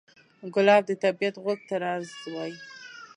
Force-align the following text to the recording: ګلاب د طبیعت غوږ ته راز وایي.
ګلاب 0.53 0.83
د 0.87 0.91
طبیعت 1.03 1.35
غوږ 1.43 1.59
ته 1.69 1.75
راز 1.83 2.05
وایي. 2.33 2.55